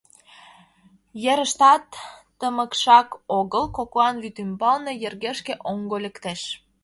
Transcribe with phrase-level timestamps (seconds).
[1.33, 1.85] Ерыштат
[2.39, 3.09] тымыкшак
[3.39, 6.41] огыл, коклан вӱд ӱмбалне йыргешке оҥго налеш.